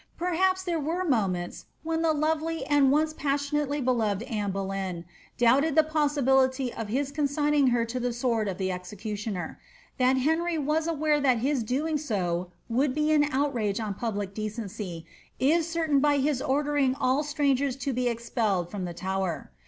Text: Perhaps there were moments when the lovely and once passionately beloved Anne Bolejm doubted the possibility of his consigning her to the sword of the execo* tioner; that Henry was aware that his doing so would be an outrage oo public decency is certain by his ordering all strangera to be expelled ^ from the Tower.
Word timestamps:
Perhaps 0.17 0.63
there 0.63 0.79
were 0.79 1.03
moments 1.03 1.65
when 1.83 2.01
the 2.01 2.11
lovely 2.11 2.65
and 2.65 2.91
once 2.91 3.13
passionately 3.13 3.79
beloved 3.79 4.23
Anne 4.23 4.49
Bolejm 4.51 5.05
doubted 5.37 5.75
the 5.75 5.83
possibility 5.83 6.73
of 6.73 6.87
his 6.87 7.11
consigning 7.11 7.67
her 7.67 7.85
to 7.85 7.99
the 7.99 8.11
sword 8.11 8.47
of 8.47 8.57
the 8.57 8.69
execo* 8.69 9.13
tioner; 9.13 9.57
that 9.99 10.17
Henry 10.17 10.57
was 10.57 10.87
aware 10.87 11.19
that 11.19 11.37
his 11.37 11.61
doing 11.61 11.99
so 11.99 12.49
would 12.67 12.95
be 12.95 13.11
an 13.11 13.25
outrage 13.25 13.79
oo 13.79 13.93
public 13.95 14.33
decency 14.33 15.05
is 15.39 15.69
certain 15.69 15.99
by 15.99 16.17
his 16.17 16.41
ordering 16.41 16.95
all 16.95 17.21
strangera 17.23 17.79
to 17.79 17.93
be 17.93 18.07
expelled 18.07 18.65
^ 18.67 18.71
from 18.71 18.85
the 18.85 18.95
Tower. 18.95 19.51